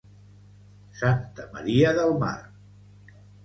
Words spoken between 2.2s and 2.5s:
Mar.